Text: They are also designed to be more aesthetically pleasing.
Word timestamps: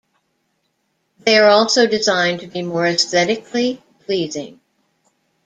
They 1.19 1.37
are 1.37 1.51
also 1.51 1.85
designed 1.85 2.39
to 2.39 2.47
be 2.47 2.63
more 2.63 2.87
aesthetically 2.87 3.83
pleasing. 3.99 4.59